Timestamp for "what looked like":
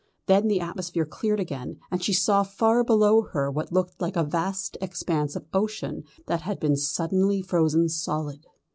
3.51-4.15